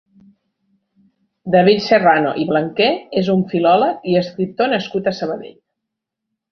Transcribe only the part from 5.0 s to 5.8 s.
a Sabadell.